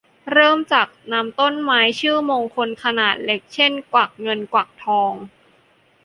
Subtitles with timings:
[0.31, 5.13] เริ่มจากนำต้นไม้ชื่อมงคลขนาดเล็ก เช่น กวักเงินกวักทอง